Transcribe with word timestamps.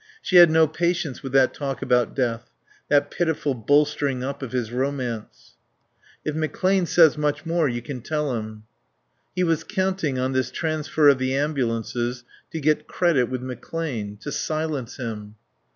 She 0.19 0.37
had 0.37 0.49
no 0.49 0.65
patience 0.65 1.21
with 1.21 1.31
that 1.33 1.53
talk 1.53 1.83
about 1.83 2.15
death; 2.15 2.49
that 2.89 3.11
pitiful 3.11 3.53
bolstering 3.53 4.23
up 4.23 4.41
of 4.41 4.51
his 4.51 4.71
romance. 4.71 5.53
"If 6.25 6.33
McClane 6.33 6.87
says 6.87 7.19
much 7.19 7.45
more 7.45 7.69
you 7.69 7.83
can 7.83 8.01
tell 8.01 8.33
him." 8.35 8.63
He 9.35 9.43
was 9.43 9.63
counting 9.63 10.17
on 10.17 10.31
this 10.33 10.49
transfer 10.49 11.07
of 11.07 11.19
the 11.19 11.35
ambulances 11.35 12.23
to 12.51 12.59
get 12.59 12.87
credit 12.87 13.25
with 13.29 13.41
McClane; 13.41 14.19
to 14.21 14.31
silence 14.31 14.97
him. 14.97 15.35